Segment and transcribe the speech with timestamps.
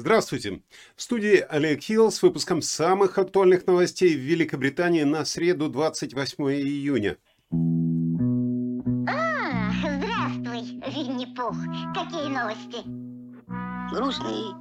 [0.00, 0.62] Здравствуйте!
[0.96, 7.18] В студии Олег Хилл с выпуском самых актуальных новостей в Великобритании на среду 28 июня.
[9.06, 11.54] А, здравствуй, Винни-Пух.
[11.94, 12.82] Какие новости?
[13.94, 14.54] Грустные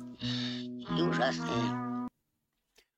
[0.97, 2.09] и ужасные.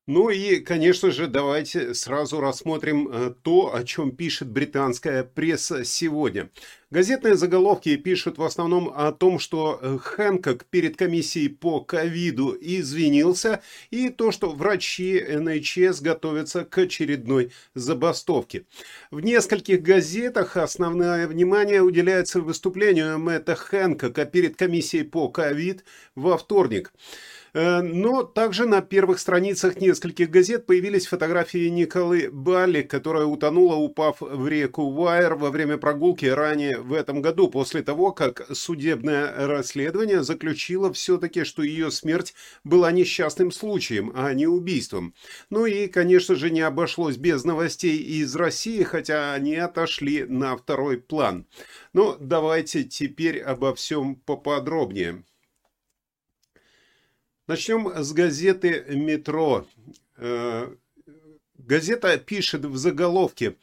[0.08, 6.50] Ну и, конечно же, давайте сразу рассмотрим э, то, о чем пишет британская пресса сегодня.
[6.92, 13.62] Газетные заголовки пишут в основном о том, что э, Хэнкок перед комиссией по ковиду извинился,
[13.92, 18.66] и то, что врачи НХС готовятся к очередной забастовке.
[19.10, 25.86] В нескольких газетах основное внимание уделяется выступлению Мэтта Хэнкока перед комиссией по ковид
[26.16, 26.92] во вторник.
[27.54, 34.22] Э, но также на первых страницах нескольких газет появились фотографии Николы Балли, которая утонула, упав
[34.22, 40.24] в реку Вайер во время прогулки ранее в этом году, после того, как судебное расследование
[40.24, 45.14] заключило все-таки, что ее смерть была несчастным случаем, а не убийством.
[45.50, 50.98] Ну и, конечно же, не обошлось без новостей из России, хотя они отошли на второй
[50.98, 51.48] план.
[51.94, 55.24] Но давайте теперь обо всем поподробнее.
[57.48, 59.66] Начнем с газеты «Метро».
[60.18, 60.74] Э,
[61.58, 63.56] газета пишет в заголовке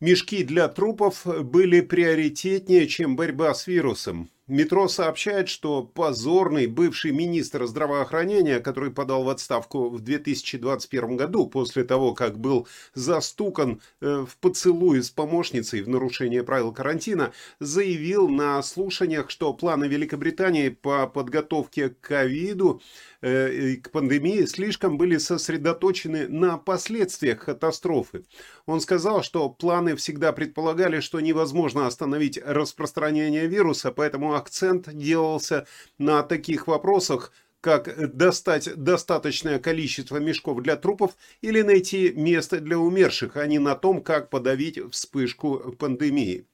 [0.00, 4.30] «Мешки для трупов были приоритетнее, чем борьба с вирусом».
[4.50, 11.84] Метро сообщает, что позорный бывший министр здравоохранения, который подал в отставку в 2021 году после
[11.84, 18.60] того, как был застукан э, в поцелуе с помощницей в нарушение правил карантина, заявил на
[18.64, 22.82] слушаниях, что планы Великобритании по подготовке к ковиду
[23.20, 28.24] э, к пандемии слишком были сосредоточены на последствиях катастрофы.
[28.66, 35.66] Он сказал, что планы всегда предполагали, что невозможно остановить распространение вируса, поэтому акцент делался
[35.98, 43.36] на таких вопросах, как достать достаточное количество мешков для трупов или найти место для умерших,
[43.36, 46.46] а не на том, как подавить вспышку пандемии.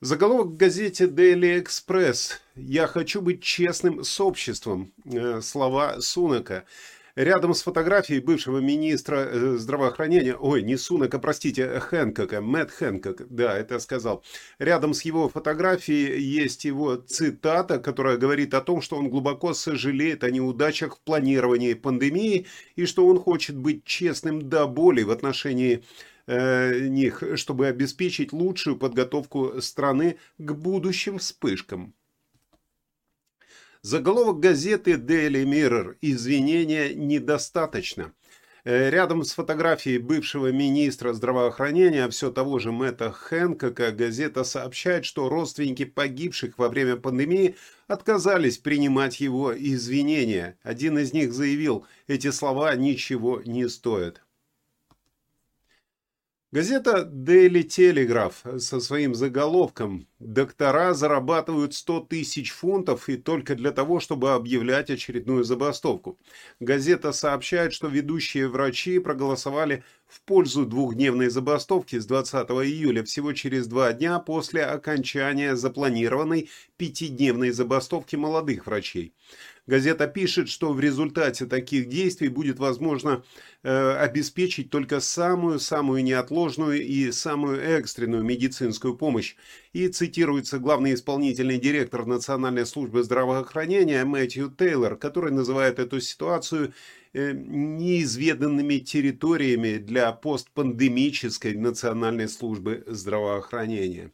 [0.00, 6.64] Заголовок в газете Daily Express «Я хочу быть честным с обществом» э, слова Сунака.
[7.16, 13.56] Рядом с фотографией бывшего министра э, здравоохранения, ой, не Сунака, простите, Хэнкока, Мэтт Хэнкок, да,
[13.56, 14.24] это сказал.
[14.58, 20.24] Рядом с его фотографией есть его цитата, которая говорит о том, что он глубоко сожалеет
[20.24, 25.84] о неудачах в планировании пандемии и что он хочет быть честным до боли в отношении
[26.26, 31.94] э, них, чтобы обеспечить лучшую подготовку страны к будущим вспышкам.
[33.84, 38.14] Заголовок газеты Daily Mirror «Извинения недостаточно».
[38.64, 45.28] Э, рядом с фотографией бывшего министра здравоохранения, все того же Мэтта Хэнкока, газета сообщает, что
[45.28, 47.56] родственники погибших во время пандемии
[47.86, 50.56] отказались принимать его извинения.
[50.62, 54.22] Один из них заявил, эти слова ничего не стоят.
[56.54, 63.98] Газета Daily Telegraph со своим заголовком «Доктора зарабатывают 100 тысяч фунтов и только для того,
[64.00, 66.18] чтобы объявлять очередную забастовку».
[66.60, 73.66] Газета сообщает, что ведущие врачи проголосовали в пользу двухдневной забастовки с 20 июля, всего через
[73.66, 79.14] два дня после окончания запланированной пятидневной забастовки молодых врачей.
[79.66, 83.24] Газета пишет, что в результате таких действий будет возможно
[83.62, 89.36] э, обеспечить только самую-самую неотложную и самую экстренную медицинскую помощь.
[89.74, 96.72] И цитируется главный исполнительный директор Национальной службы здравоохранения Мэтью Тейлор, который называет эту ситуацию
[97.12, 104.12] э, неизведанными территориями для постпандемической Национальной службы здравоохранения.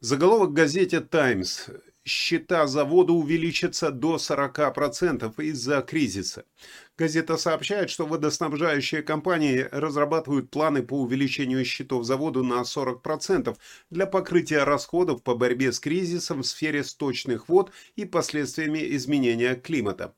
[0.00, 1.70] Заголовок в газете «Таймс»
[2.04, 6.44] счета завода увеличатся до 40% из-за кризиса.
[6.98, 13.54] Газета сообщает, что водоснабжающие компании разрабатывают планы по увеличению счетов заводу на 40%
[13.90, 20.14] для покрытия расходов по борьбе с кризисом в сфере сточных вод и последствиями изменения климата.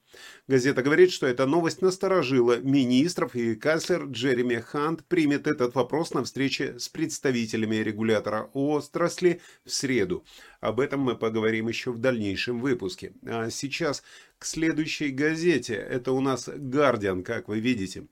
[0.46, 6.24] Газета говорит, что эта новость насторожила министров, и канцлер Джереми Хант примет этот вопрос на
[6.24, 10.24] встрече с представителями регулятора отрасли в среду.
[10.60, 13.12] Об этом мы поговорим еще в дальнейшем выпуске.
[13.26, 14.02] А сейчас
[14.38, 15.74] к следующей газете.
[15.74, 18.06] Это у нас «Гардиан», как вы видите.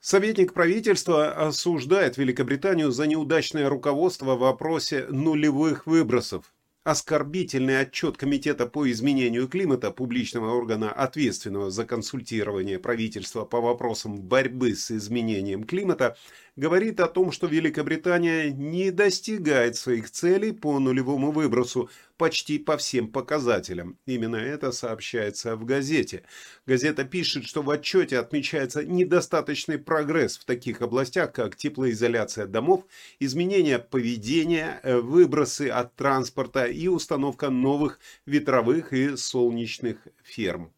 [0.00, 6.52] Советник правительства осуждает Великобританию за неудачное руководство в вопросе нулевых выбросов.
[6.84, 14.74] Оскорбительный отчет Комитета по изменению климата, публичного органа, ответственного за консультирование правительства по вопросам борьбы
[14.74, 16.16] с изменением климата,
[16.58, 23.06] говорит о том, что Великобритания не достигает своих целей по нулевому выбросу, почти по всем
[23.06, 23.96] показателям.
[24.06, 26.24] Именно это сообщается в газете.
[26.66, 32.84] Газета пишет, что в отчете отмечается недостаточный прогресс в таких областях, как теплоизоляция домов,
[33.20, 40.72] изменение поведения, э, выбросы от транспорта и установка новых ветровых и солнечных ферм.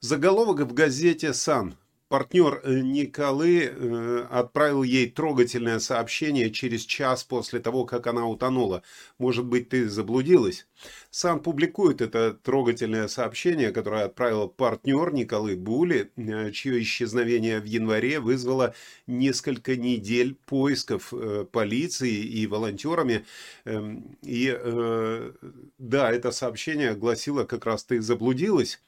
[0.00, 1.76] Заголовок в газете «Сан».
[2.08, 8.84] Партнер э, Николы э, отправил ей трогательное сообщение через час после того, как она утонула.
[9.18, 10.68] Может быть, ты заблудилась?
[11.10, 18.20] Сан публикует это трогательное сообщение, которое отправил партнер Николы Були, э, чье исчезновение в январе
[18.20, 18.72] вызвало
[19.08, 21.12] несколько недель поисков
[21.50, 23.24] полиции и волонтерами.
[23.64, 24.56] Эм, и
[25.78, 28.80] да, это сообщение гласило как раз «ты заблудилась».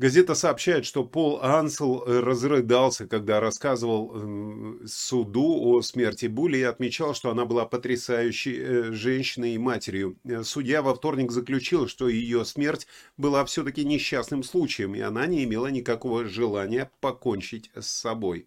[0.00, 6.62] Газета сообщает, что Пол Ансел э, разрыдался, когда рассказывал э, суду о смерти Були и
[6.62, 10.16] отмечал, что она была потрясающей э, женщиной и матерью.
[10.42, 12.86] Судья во вторник заключил, что ее смерть
[13.18, 18.46] была все-таки несчастным случаем, и она не имела никакого желания покончить с собой.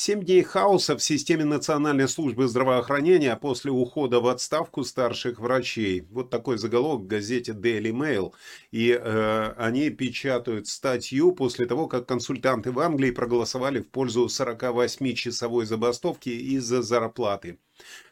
[0.00, 6.06] Семь дней хаоса в системе Национальной службы здравоохранения после ухода в отставку старших врачей.
[6.12, 8.32] Вот такой заголовок в газете Daily Mail.
[8.70, 15.66] И э, они печатают статью после того, как консультанты в Англии проголосовали в пользу 48-часовой
[15.66, 17.58] забастовки из-за зарплаты.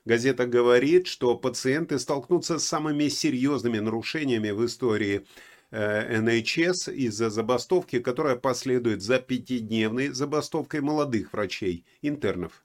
[0.05, 5.25] Газета говорит, что пациенты столкнутся с самыми серьезными нарушениями в истории
[5.71, 12.65] НХС из-за забастовки, которая последует за пятидневной забастовкой молодых врачей, интернов.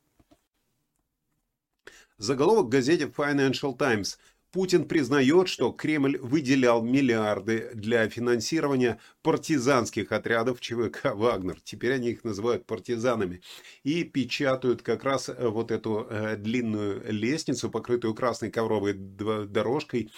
[2.18, 4.20] Заголовок газете Financial Times.
[4.52, 11.60] Путин признает, что Кремль выделял миллиарды для финансирования партизанских отрядов ЧВК «Вагнер».
[11.64, 13.42] Теперь они их называют партизанами.
[13.84, 20.12] И печатают как раз вот эту э, длинную лестницу, покрытую красной ковровой дорожкой,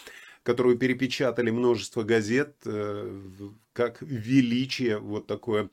[0.44, 3.22] которую перепечатали множество газет, э,
[3.74, 5.70] как величие вот такое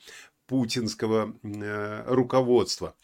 [0.47, 2.95] путинского э, руководства.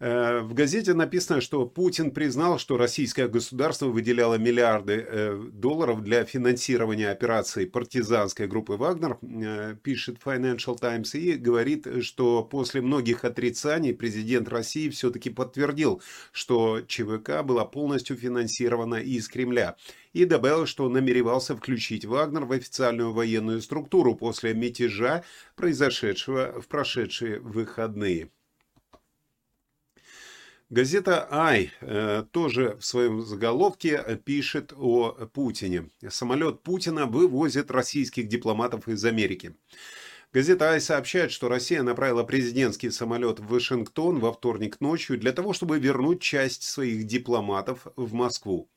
[0.00, 6.24] Э, в газете написано, что Путин признал, что российское государство выделяло миллиарды э, долларов для
[6.24, 13.92] финансирования операций партизанской группы «Вагнер», э, пишет Financial Times, и говорит, что после многих отрицаний
[13.92, 19.74] президент России все-таки подтвердил, что ЧВК была полностью финансирована из Кремля,
[20.12, 25.24] и добавил, что намеревался включить «Вагнер» в официальную военную структуру после мятежа,
[25.56, 28.30] произошедшего в прошедшие выходные.
[30.70, 35.88] Газета «Ай» э, тоже в своем заголовке пишет о Путине.
[36.10, 39.56] Самолет Путина вывозит российских дипломатов из Америки.
[40.30, 45.54] Газета «Ай» сообщает, что Россия направила президентский самолет в Вашингтон во вторник ночью для того,
[45.54, 48.68] чтобы вернуть часть своих дипломатов в Москву.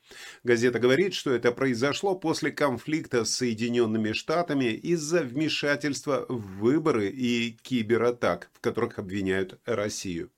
[0.45, 7.57] Газета говорит, что это произошло после конфликта с Соединенными Штатами из-за вмешательства в выборы и
[7.63, 10.31] кибератак, в которых обвиняют Россию.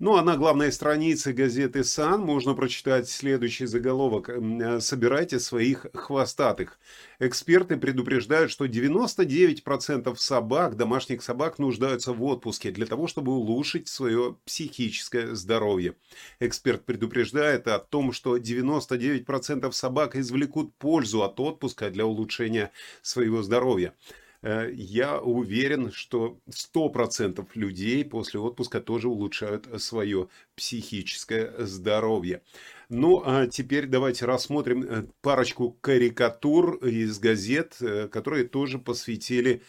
[0.00, 6.78] Ну а на главной странице газеты «Сан» можно прочитать следующий заголовок э, «Собирайте своих хвостатых».
[7.18, 14.36] Эксперты предупреждают, что 99% собак, домашних собак, нуждаются в отпуске для того, чтобы улучшить свое
[14.44, 15.96] психическое здоровье.
[16.38, 22.70] Эксперт предупреждает о том, что 99% собак извлекут пользу от отпуска для улучшения
[23.02, 23.94] своего здоровья.
[24.42, 32.42] Э, я уверен, что 100% людей после отпуска тоже улучшают свое психическое здоровье.
[32.88, 39.62] Ну, а теперь давайте рассмотрим э, парочку карикатур из газет, э, которые тоже посвятили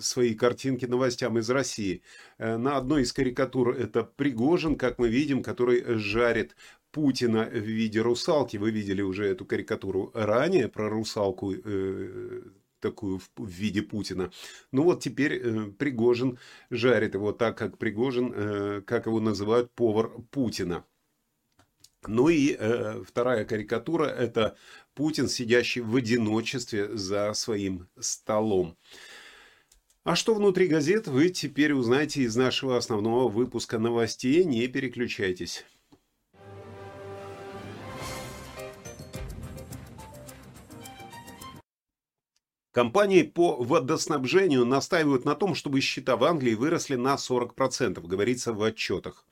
[0.00, 2.02] свои картинки новостям из России.
[2.38, 6.56] На одной из карикатур это Пригожин, как мы видим, который жарит
[6.90, 8.56] Путина в виде русалки.
[8.56, 11.52] Вы видели уже эту карикатуру ранее про русалку
[12.84, 14.30] такую в, виде Путина.
[14.70, 16.38] Ну вот теперь э, Пригожин
[16.70, 20.84] жарит его так, как Пригожин, э, как его называют, повар Путина.
[22.06, 24.56] Ну и э, вторая карикатура– это
[24.94, 28.76] Путин, сидящий в одиночестве за своим столом.
[30.04, 34.44] А что внутри газет, вы теперь узнаете из нашего основного выпуска новостей.
[34.44, 35.64] Не переключайтесь.
[42.74, 48.60] Компании по водоснабжению настаивают на том, чтобы счета в Англии выросли на 40%, говорится в
[48.64, 49.24] отчетах.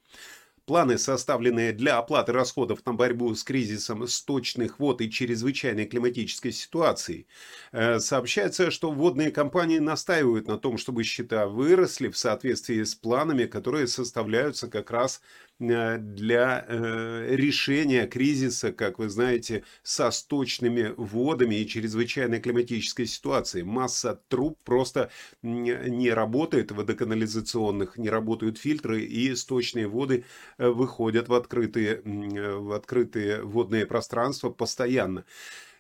[0.64, 7.26] Планы, составленные для оплаты расходов на борьбу с кризисом сточных вод и чрезвычайной климатической ситуацией,
[7.72, 13.46] э, сообщается, что водные компании настаивают на том, чтобы счета выросли в соответствии с планами,
[13.46, 15.20] которые составляются как раз
[15.58, 23.64] для э, решения кризиса, как вы знаете, со сточными водами и чрезвычайной климатической ситуацией.
[23.64, 25.10] Масса труб просто
[25.42, 30.24] не работает, водоканализационных не работают фильтры, и сточные воды
[30.58, 35.24] выходят в открытые, в открытые водные пространства постоянно.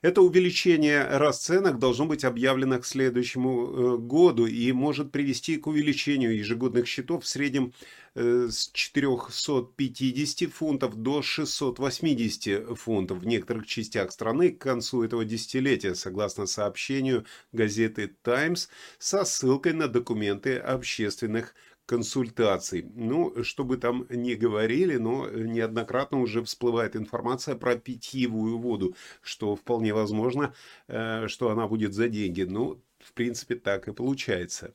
[0.02, 6.36] Это увеличение расценок должно быть объявлено к следующему э, году и может привести к увеличению
[6.36, 7.72] ежегодных счетов в среднем
[8.16, 15.94] э, с 450 фунтов до 680 фунтов в некоторых частях страны к концу этого десятилетия,
[15.94, 18.66] согласно сообщению газеты «Таймс»
[18.98, 21.54] со ссылкой на документы общественных
[21.92, 22.86] консультаций.
[22.94, 29.54] Ну, что бы там ни говорили, но неоднократно уже всплывает информация про питьевую воду, что
[29.56, 30.54] вполне возможно,
[30.88, 32.44] э, что она будет за деньги.
[32.44, 34.72] Ну, в принципе, так и получается.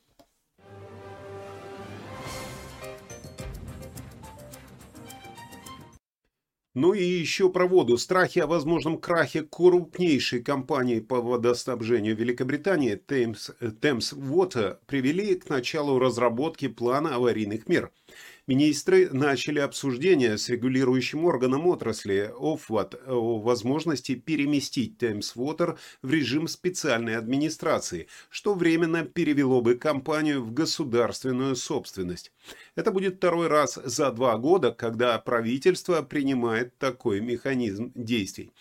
[6.79, 7.97] Ну и еще про воду.
[7.97, 15.97] Страхи о возможном крахе крупнейшей компании по водоснабжению Великобритании Thames, Thames Water привели к началу
[15.97, 17.89] разработки плана аварийных мер–
[18.47, 27.17] Министры начали обсуждение с регулирующим органом отрасли ОФВАТ о возможности переместить Water в режим специальной
[27.17, 32.31] администрации, что временно перевело бы компанию в государственную собственность.
[32.75, 38.53] Это будет второй раз за два года, когда правительство принимает такой механизм действий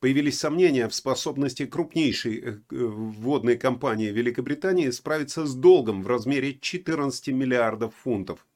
[0.00, 7.28] появились сомнения в способности крупнейшей э, водной компании Великобритании справиться с долгом в размере 14
[7.28, 8.46] миллиардов фунтов.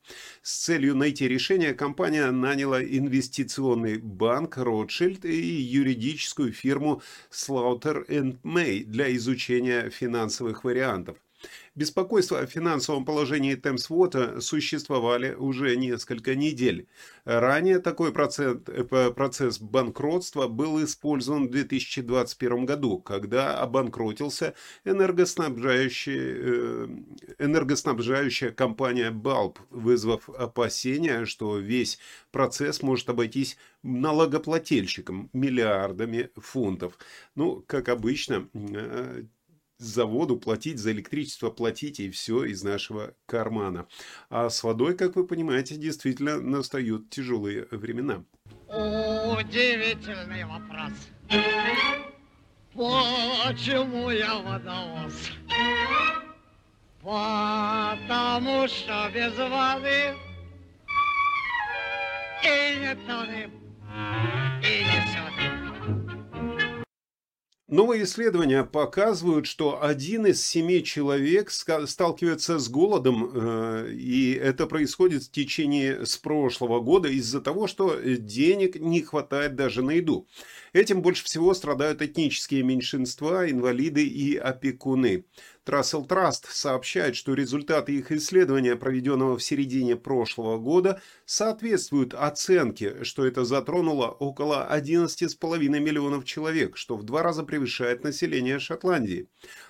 [0.42, 8.06] С целью найти решение компания наняла инвестиционный банк Rothschild и юридическую фирму Slaughter
[8.42, 11.16] May для изучения финансовых вариантов.
[11.76, 16.86] Беспокойства о финансовом положении Темсвота существовали уже несколько недель.
[17.24, 24.54] Ранее такой процент, э, процесс банкротства был использован в 2021 году, когда обанкротился
[24.84, 26.88] энергоснабжающая, э,
[27.40, 31.98] энергоснабжающая компания Bulb, вызвав опасения, что весь
[32.30, 36.96] процесс может обойтись налогоплательщикам миллиардами фунтов.
[37.34, 38.48] Ну, как обычно,
[39.78, 43.86] э, за воду платить, за электричество платить, и все из нашего кармана.
[44.30, 48.24] А с водой, как вы понимаете, действительно настают тяжелые времена.
[48.68, 50.92] Удивительный вопрос.
[52.74, 55.30] Почему я водовоз?
[57.02, 60.14] Потому что без воды
[62.42, 63.50] и не тонем,
[67.74, 75.24] Новые исследования показывают, что один из семи человек сталкивается с голодом, э, и это происходит
[75.24, 80.28] в течение с прошлого года из-за того, что денег не хватает даже на еду.
[80.74, 85.24] Этим больше всего страдают этнические меньшинства, инвалиды и опекуны.
[85.62, 93.24] Трассел Траст сообщает, что результаты их исследования, проведенного в середине прошлого года, соответствуют оценке, что
[93.24, 99.28] это затронуло около 11,5 миллионов человек, что в два раза превышает население Шотландии.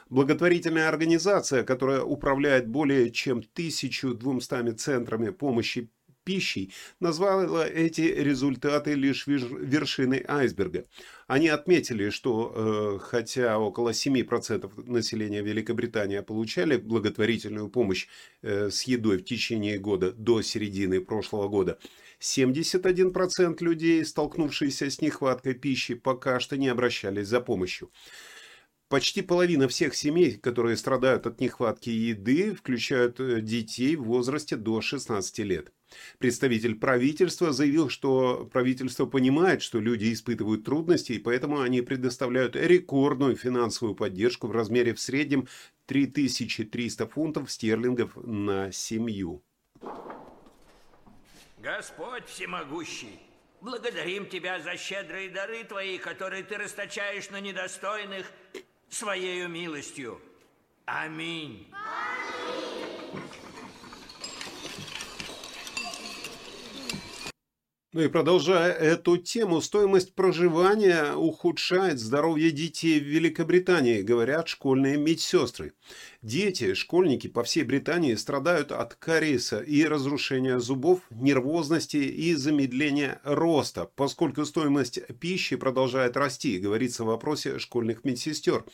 [0.08, 5.90] Благотворительная организация, которая управляет более чем 1200 центрами помощи
[6.24, 10.86] пищей, назвала эти результаты лишь вершиной айсберга.
[11.26, 18.08] Они отметили, что э, хотя около 7% населения Великобритании получали благотворительную помощь
[18.42, 21.78] э, с едой в течение года до середины прошлого года,
[22.20, 27.90] 71% людей, столкнувшиеся с нехваткой пищи, пока что не обращались за помощью.
[28.88, 34.80] Почти половина всех семей, которые страдают от нехватки еды, включают э, детей в возрасте до
[34.80, 35.72] 16 лет.
[36.18, 43.36] Представитель правительства заявил, что правительство понимает, что люди испытывают трудности, и поэтому они предоставляют рекордную
[43.36, 45.48] финансовую поддержку в размере в среднем
[45.86, 49.42] 3300 фунтов стерлингов на семью.
[51.58, 53.18] Господь всемогущий,
[53.60, 58.30] благодарим Тебя за щедрые дары Твои, которые Ты расточаешь на недостойных
[58.90, 60.20] Своею милостью.
[60.84, 61.66] Аминь.
[61.72, 63.20] Аминь.
[67.94, 75.74] Ну и продолжая эту тему, стоимость проживания ухудшает здоровье детей в Великобритании, говорят школьные медсестры.
[76.20, 83.88] Дети, школьники по всей Британии страдают от кариеса и разрушения зубов, нервозности и замедления роста,
[83.94, 88.64] поскольку стоимость пищи продолжает расти, говорится в вопросе школьных медсестер.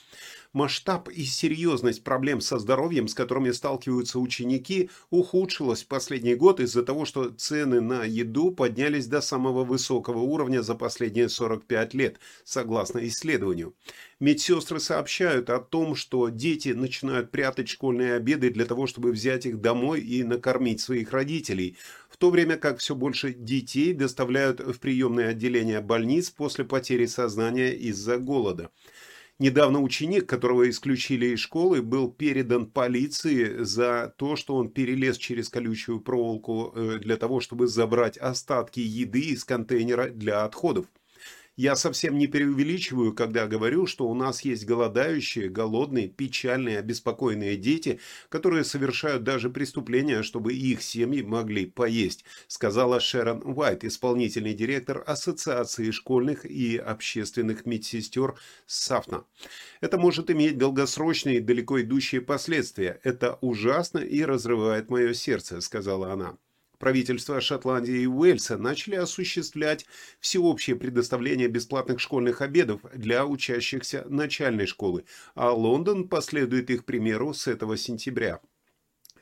[0.52, 6.82] Масштаб и серьезность проблем со здоровьем, с которыми сталкиваются ученики, ухудшилась в последний год из-за
[6.82, 13.06] того, что цены на еду поднялись до самого высокого уровня за последние 45 лет, согласно
[13.06, 13.74] исследованию.
[14.18, 19.60] Медсестры сообщают о том, что дети начинают прятать школьные обеды для того, чтобы взять их
[19.60, 21.76] домой и накормить своих родителей,
[22.10, 27.72] в то время как все больше детей доставляют в приемные отделения больниц после потери сознания
[27.72, 28.70] из-за голода.
[29.40, 35.48] Недавно ученик, которого исключили из школы, был передан полиции за то, что он перелез через
[35.48, 40.88] колючую проволоку э, для того, чтобы забрать остатки еды из контейнера для отходов.
[41.60, 48.00] Я совсем не преувеличиваю, когда говорю, что у нас есть голодающие, голодные, печальные, обеспокоенные дети,
[48.30, 55.90] которые совершают даже преступления, чтобы их семьи могли поесть, сказала Шерон Уайт, исполнительный директор Ассоциации
[55.90, 59.24] школьных и общественных медсестер Сафна.
[59.82, 63.00] Это может иметь долгосрочные и далеко идущие последствия.
[63.02, 66.38] Это ужасно и разрывает мое сердце, сказала она
[66.80, 69.86] правительства Шотландии и Уэльса начали осуществлять
[70.18, 75.04] всеобщее предоставление бесплатных школьных обедов для учащихся начальной школы,
[75.36, 78.40] а Лондон последует их примеру с этого сентября.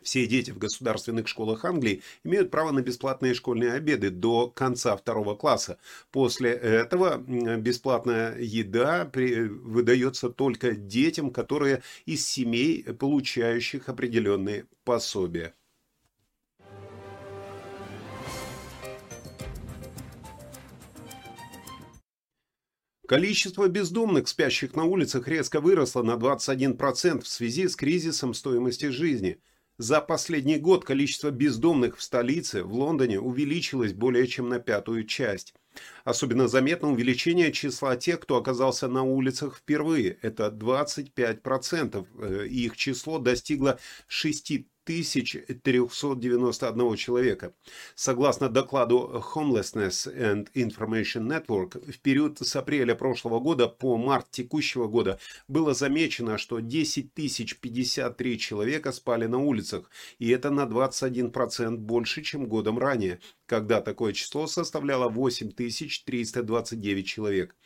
[0.00, 5.34] Все дети в государственных школах Англии имеют право на бесплатные школьные обеды до конца второго
[5.34, 5.78] класса.
[6.12, 15.52] После этого бесплатная еда выдается только детям, которые из семей, получающих определенные пособия.
[23.08, 29.40] Количество бездомных, спящих на улицах, резко выросло на 21% в связи с кризисом стоимости жизни.
[29.78, 35.54] За последний год количество бездомных в столице, в Лондоне, увеличилось более чем на пятую часть.
[36.04, 40.18] Особенно заметно увеличение числа тех, кто оказался на улицах впервые.
[40.20, 42.06] Это 25%.
[42.20, 47.52] Э, их число достигло 6 391 человека.
[47.94, 54.88] Согласно докладу Homelessness and Information Network, в период с апреля прошлого года по март текущего
[54.88, 62.22] года было замечено, что 10 053 человека спали на улицах, и это на 21% больше,
[62.22, 67.56] чем годом ранее когда такое число составляло 8329 человек.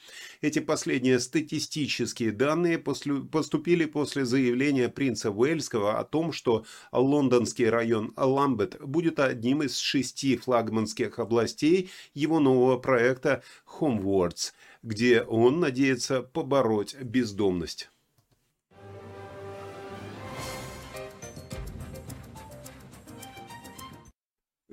[0.40, 8.80] Эти последние статистические данные поступили после заявления принца Уэльского о том, что лондонский район Ламбет
[8.80, 13.42] будет одним из шести флагманских областей его нового проекта
[13.78, 17.91] Homewards, где он надеется побороть бездомность.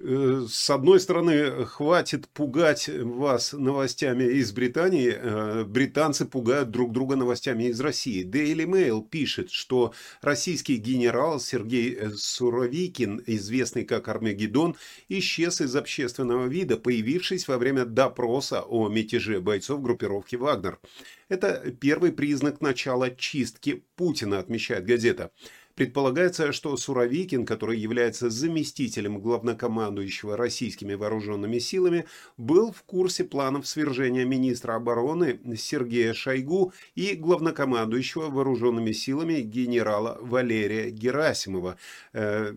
[0.01, 5.13] С одной стороны, хватит пугать вас новостями из Британии.
[5.13, 8.25] Э, британцы пугают друг друга новостями из России.
[8.25, 14.77] Daily Mail пишет, что российский генерал Сергей Суровикин, известный как Армагеддон,
[15.09, 20.79] исчез из общественного вида, появившись во время допроса о мятеже бойцов группировки «Вагнер».
[21.27, 25.31] Это первый признак начала чистки Путина, отмечает газета.
[25.79, 32.03] Предполагается, что Суровикин, который является заместителем главнокомандующего российскими вооруженными силами,
[32.35, 40.89] был в курсе планов свержения министра обороны Сергея Шойгу и главнокомандующего вооруженными силами генерала Валерия
[40.89, 41.77] Герасимова,
[42.11, 42.53] э,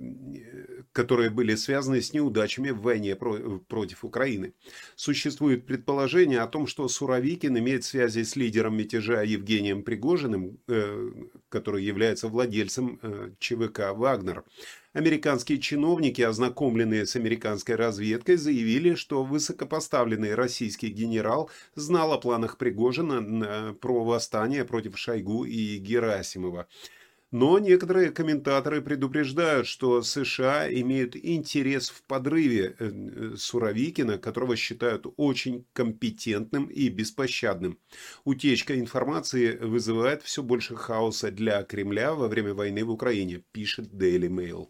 [0.90, 4.52] которые были связаны с неудачами в войне против Украины.
[4.96, 11.12] Существует предположение о том, что Суровикин имеет связи с лидером мятежа Евгением Пригожиным, э,
[11.48, 14.44] который является владельцем э, ЧВК «Вагнер».
[14.92, 23.75] Американские чиновники, ознакомленные с американской разведкой, заявили, что высокопоставленный российский генерал знал о планах Пригожина
[23.75, 26.66] про восстание против Шойгу и Герасимова.
[27.33, 35.64] Но некоторые комментаторы предупреждают, что США имеют интерес в подрыве э, Суровикина, которого считают очень
[35.73, 37.79] компетентным и беспощадным.
[38.25, 44.29] Утечка информации вызывает все больше хаоса для Кремля во время войны в Украине, пишет Daily
[44.29, 44.68] Mail.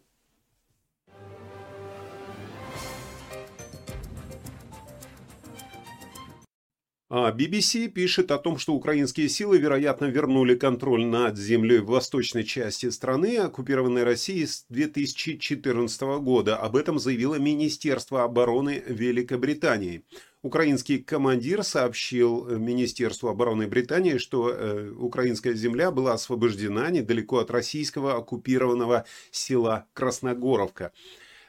[7.13, 12.89] BBC пишет о том, что украинские силы, вероятно, вернули контроль над землей в восточной части
[12.89, 16.57] страны, оккупированной Россией с 2014 года.
[16.57, 20.03] Об этом заявило Министерство обороны Великобритании.
[20.41, 28.17] Украинский командир сообщил Министерству обороны Британии, что э, украинская земля была освобождена недалеко от российского
[28.17, 30.91] оккупированного села Красногоровка.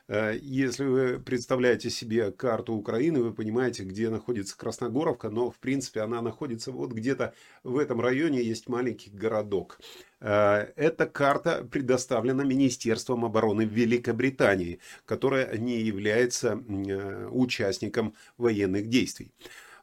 [0.07, 6.01] Э, если вы представляете себе карту Украины, вы понимаете, где находится Красногоровка, но в принципе
[6.01, 9.81] она находится вот где-то в этом районе есть маленький городок.
[10.21, 19.33] Э, эта карта предоставлена Министерством обороны Великобритании, которая не является э, участником военных действий.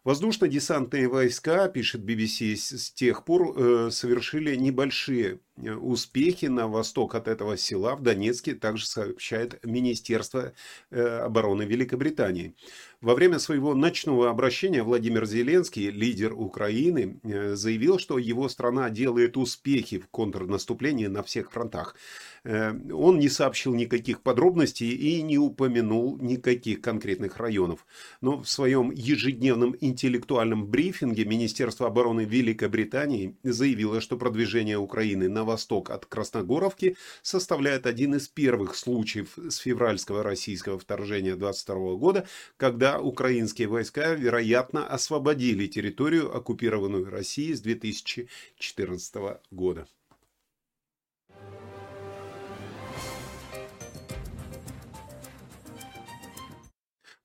[0.04, 7.96] Воздушно-десантные войска, пишет BBC, с тех пор совершили небольшие успехи на восток от этого села
[7.96, 10.54] в Донецке, также сообщает Министерство
[10.90, 12.56] э, обороны Великобритании.
[13.02, 19.38] Во время своего ночного обращения Владимир Зеленский, лидер Украины, э, заявил, что его страна делает
[19.38, 21.96] успехи в контрнаступлении на всех фронтах.
[22.44, 27.88] Э, он не сообщил никаких подробностей и не упомянул никаких конкретных районов.
[28.22, 35.90] Но в своем ежедневном интеллектуальном брифинге Министерство обороны Великобритании заявило, что продвижение Украины на восток
[35.90, 43.68] от Красногоровки составляет один из первых случаев с февральского российского вторжения 22 года, когда украинские
[43.68, 49.16] войска, вероятно, освободили территорию, оккупированную Россией с 2014
[49.52, 49.88] года.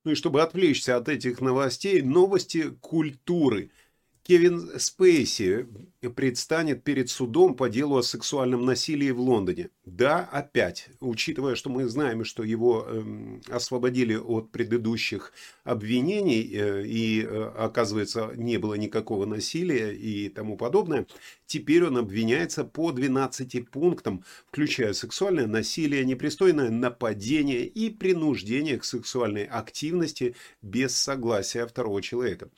[0.03, 3.71] Ну и чтобы отвлечься от этих новостей, новости культуры–
[4.27, 5.67] Кевин Спейси
[6.09, 9.69] предстанет перед судом по делу о сексуальном насилии в Лондоне.
[9.85, 17.23] Да, опять, учитывая, что мы знаем, что его э, освободили от предыдущих обвинений э, и,
[17.23, 21.07] э, оказывается, не было никакого насилия и тому подобное,
[21.45, 29.45] теперь он обвиняется по 12 пунктам, включая сексуальное насилие, непристойное нападение и принуждение к сексуальной
[29.45, 32.49] активности без согласия второго человека.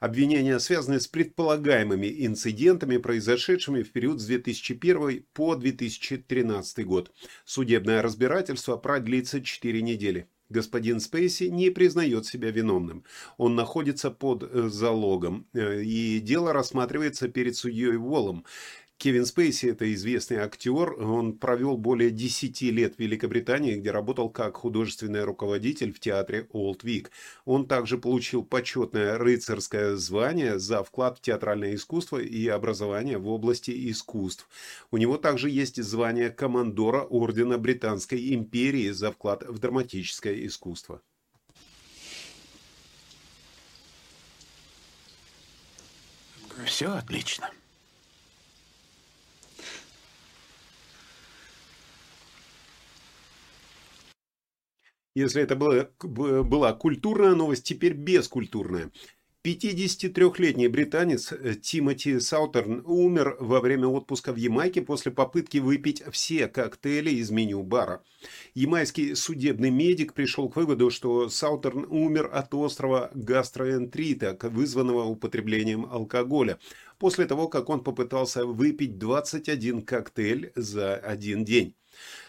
[0.00, 7.12] Обвинения связаны с предполагаемыми инцидентами, произошедшими в период с 2001 по 2013 год.
[7.44, 10.28] Судебное разбирательство продлится 4 недели.
[10.52, 13.04] Господин Спейси не признает себя виновным.
[13.38, 18.44] Он находится под э, залогом, э, и дело рассматривается перед судьей Уоллом.
[19.02, 20.92] Кевин Спейси– это известный актер.
[20.92, 26.84] Он провел более 10 лет в Великобритании, где работал как художественный руководитель в театре Олд
[26.84, 27.10] Вик.
[27.44, 33.90] Он также получил почетное рыцарское звание за вклад в театральное искусство и образование в области
[33.90, 34.48] искусств.
[34.92, 41.02] У него также есть звание командора Ордена Британской империи за вклад в драматическое искусство.
[46.64, 47.50] Все отлично.
[55.14, 58.90] Если это была, была культурная новость, теперь бескультурная.
[59.44, 66.46] 53-летний британец э, Тимоти Саутерн умер во время отпуска в Ямайке после попытки выпить все
[66.46, 68.04] коктейли из меню бара.
[68.54, 76.60] Ямайский судебный медик пришел к выводу, что Саутерн умер от острого гастроэнтрита, вызванного употреблением алкоголя,
[77.00, 81.74] после того, как он попытался выпить 21 коктейль за один день.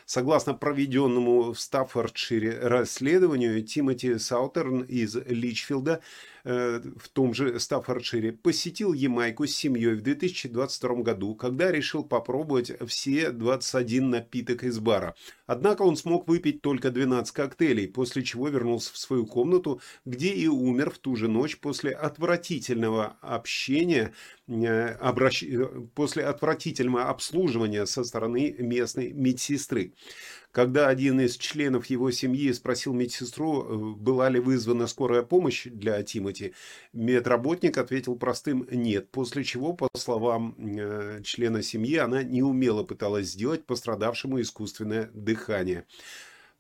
[0.06, 6.02] Согласно проведенному в Стаффордшире расследованию, Тимоти Саутерн из Личфилда
[6.46, 12.74] Э, в том же Стаффордшире, посетил Ямайку с семьей в 2022 году, когда решил попробовать
[12.86, 15.16] все 21 напиток из бара.
[15.46, 20.48] Однако он смог выпить только 12 коктейлей, после чего вернулся в свою комнату, где и
[20.48, 24.14] умер в ту же ночь после отвратительного общения,
[25.00, 25.44] обращ...
[25.96, 29.94] После отвратительного обслуживания со стороны местной медсестры.
[30.54, 36.04] Когда один из членов его семьи спросил медсестру, э, была ли вызвана скорая помощь для
[36.04, 36.54] Тимати,
[36.94, 43.66] медработник ответил простым «нет», после чего, по словам э, члена семьи, она неумело пыталась сделать
[43.66, 45.86] пострадавшему искусственное дыхание.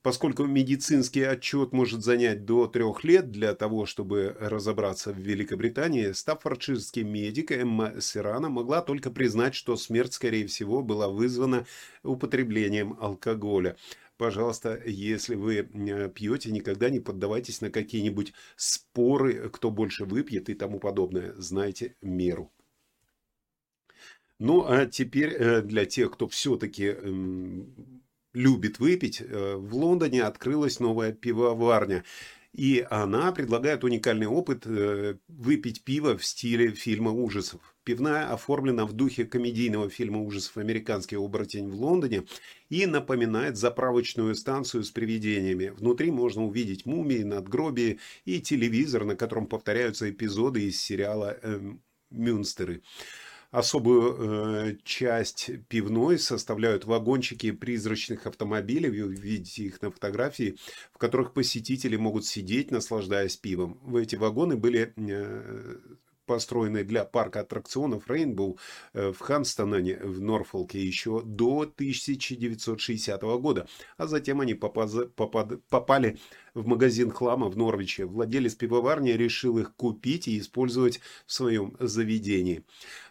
[0.03, 7.03] Поскольку медицинский отчет может занять до трех лет для того, чтобы разобраться в Великобритании, стаффордширский
[7.03, 11.65] медик Эмма Сирана могла только признать, что смерть, скорее всего, была вызвана
[12.03, 13.77] употреблением алкоголя.
[14.17, 20.53] Пожалуйста, если вы э, пьете, никогда не поддавайтесь на какие-нибудь споры, кто больше выпьет и
[20.53, 21.33] тому подобное.
[21.37, 22.51] Знайте меру.
[24.37, 28.02] Ну, а теперь э, для тех, кто все-таки эм,
[28.33, 32.03] любит выпить, э, в Лондоне открылась новая пивоварня.
[32.53, 37.61] И она предлагает уникальный опыт э, выпить пиво в стиле фильма ужасов.
[37.83, 42.25] Пивная оформлена в духе комедийного фильма ужасов «Американский оборотень в Лондоне»
[42.69, 45.69] и напоминает заправочную станцию с привидениями.
[45.69, 51.59] Внутри можно увидеть мумии, надгробия и телевизор, на котором повторяются эпизоды из сериала э,
[52.11, 52.83] «Мюнстеры».
[53.53, 60.57] Особую э, часть пивной составляют вагончики призрачных автомобилей, вы видите их на фотографии,
[60.91, 63.79] в которых посетители могут сидеть, наслаждаясь пивом.
[63.83, 65.77] В эти вагоны были э,
[66.25, 68.57] построенный для парка аттракционов Rainbow
[68.93, 73.67] э, в Ханстоне в Норфолке еще до 1960 года.
[73.97, 76.19] А затем они попали
[76.53, 78.05] в магазин хлама в Норвиче.
[78.05, 82.63] Владелец пивоварни решил их купить и использовать в своем заведении.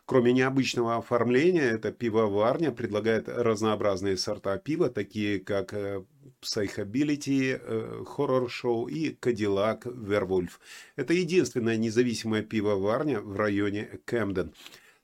[0.04, 6.04] Кроме необычного оформления, эта пивоварня предлагает разнообразные сорта пива, такие как э,
[6.42, 10.50] Psychability, э, Horror Show и Cadillac Werewolf.
[10.96, 14.52] Это единственная независимая пивоварня в районе Кэмден.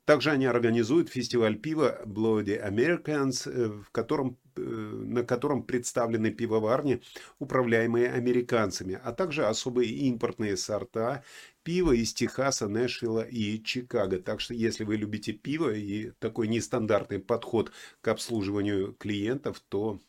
[0.05, 7.01] Также они организуют фестиваль пива Bloody Americans, э, в котором, на котором представлены пивоварни,
[7.39, 11.23] управляемые американцами, а также особые импортные сорта
[11.63, 14.19] пиво из Техаса, Нэшвилла и Чикаго.
[14.19, 17.71] Так что, если вы любите пиво и такой нестандартный подход
[18.01, 20.01] к обслуживанию клиентов, то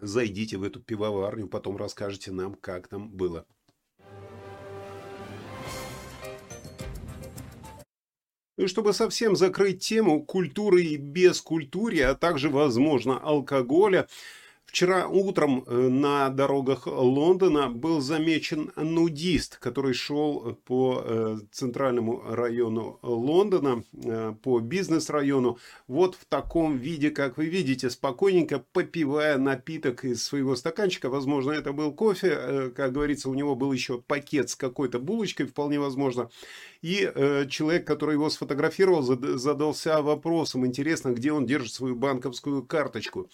[0.00, 3.46] зайдите в эту пивоварню, потом расскажете нам, как там было.
[8.58, 14.08] И чтобы совсем закрыть тему культуры и бескультурья, а также, возможно, алкоголя,
[14.78, 23.00] Вчера утром э, на дорогах Лондона был замечен нудист, который шел по э, центральному району
[23.02, 30.22] Лондона, э, по бизнес-району, вот в таком виде, как вы видите, спокойненько попивая напиток из
[30.22, 31.10] своего стаканчика.
[31.10, 35.80] Возможно, это был кофе, как говорится, у него был еще пакет с какой-то булочкой, вполне
[35.80, 36.30] возможно.
[36.82, 37.12] И
[37.50, 43.28] человек, который его сфотографировал, задался вопросом, интересно, где он держит свою банковскую карточку.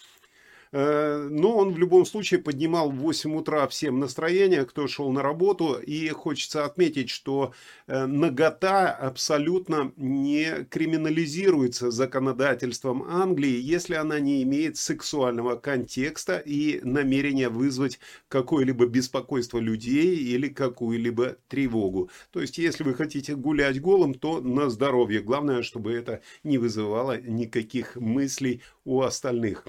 [0.74, 5.22] Э, но он в любом случае поднимал в 8 утра всем настроение, кто шел на
[5.22, 5.74] работу.
[5.74, 7.54] И хочется отметить, что
[7.86, 17.50] э, нагота абсолютно не криминализируется законодательством Англии, если она не имеет сексуального контекста и намерения
[17.50, 22.10] вызвать какое-либо беспокойство людей или какую-либо тревогу.
[22.32, 25.20] То есть, если вы хотите гулять голым, то на здоровье.
[25.20, 29.64] Главное, чтобы это не вызывало никаких мыслей у остальных.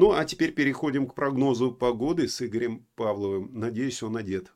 [0.00, 3.50] Ну, а теперь переходим к прогнозу погоды с Игорем Павловым.
[3.52, 4.54] Надеюсь, он одет.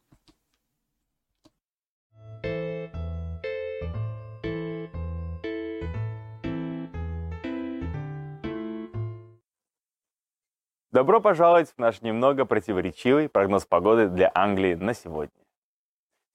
[10.92, 15.44] Добро пожаловать в наш немного противоречивый прогноз погоды для Англии на сегодня.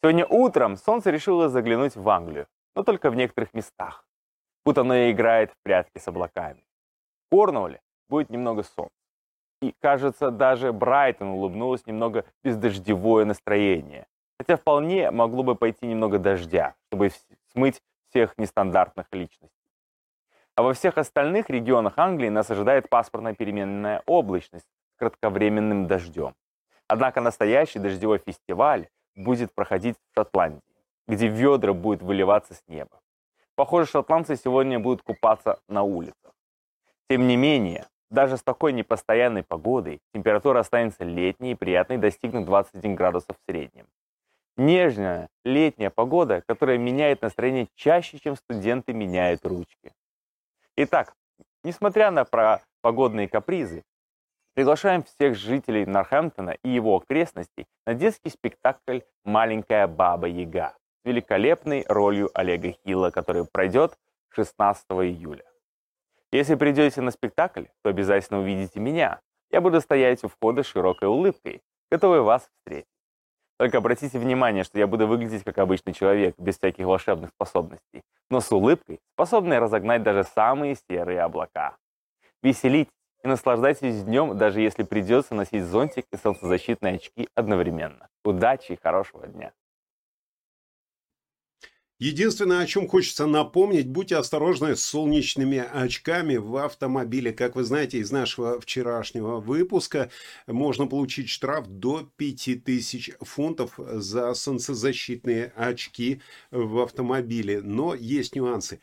[0.03, 4.05] Сегодня утром солнце решило заглянуть в Англию, но только в некоторых местах.
[4.65, 6.65] Будто оно играет в прятки с облаками.
[7.27, 8.96] В Корнуолле будет немного солнца.
[9.61, 14.05] И, кажется, даже Брайтон улыбнулось немного бездождевое настроение.
[14.39, 17.11] Хотя вполне могло бы пойти немного дождя, чтобы
[17.51, 19.49] смыть всех нестандартных личностей.
[20.55, 26.35] А во всех остальных регионах Англии нас ожидает паспортная переменная облачность с кратковременным дождем.
[26.87, 30.61] Однако настоящий дождевой фестиваль будет проходить в Шотландии,
[31.07, 33.01] где ведра будет выливаться с неба.
[33.55, 36.33] Похоже, шотландцы сегодня будут купаться на улицах.
[37.09, 42.95] Тем не менее, даже с такой непостоянной погодой температура останется летней и приятной, достигнет 21
[42.95, 43.87] градусов в среднем.
[44.55, 49.91] Нежная летняя погода, которая меняет настроение чаще, чем студенты меняют ручки.
[50.75, 51.13] Итак,
[51.63, 53.83] несмотря на про погодные капризы,
[54.55, 62.31] приглашаем всех жителей Норхэмптона и его окрестностей на детский спектакль «Маленькая баба-яга» с великолепной ролью
[62.33, 63.97] Олега Хилла, который пройдет
[64.29, 65.43] 16 июля.
[66.31, 69.21] Если придете на спектакль, то обязательно увидите меня.
[69.49, 72.87] Я буду стоять у входа широкой улыбкой, готовый вас встретить.
[73.57, 78.41] Только обратите внимание, что я буду выглядеть как обычный человек, без всяких волшебных способностей, но
[78.41, 81.77] с улыбкой, способной разогнать даже самые серые облака.
[82.43, 82.91] Веселитесь
[83.23, 88.09] и наслаждайтесь днем, даже если придется носить зонтик и солнцезащитные очки одновременно.
[88.23, 89.53] Удачи и хорошего дня!
[91.99, 97.33] Единственное, о чем хочется напомнить, будьте осторожны с солнечными очками в автомобиле.
[97.33, 100.11] Как вы знаете из нашего вчерашнего выпуска,
[100.45, 107.61] можно получить штраф до 5000 фунтов за солнцезащитные очки в автомобиле.
[107.61, 108.79] Но есть нюансы.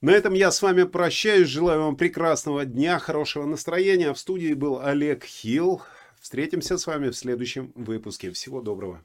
[0.00, 1.48] На этом я с вами прощаюсь.
[1.48, 4.12] Желаю вам прекрасного дня, хорошего настроения.
[4.12, 5.82] В студии был Олег Хилл.
[6.20, 8.30] Встретимся с вами в следующем выпуске.
[8.30, 9.02] Всего доброго.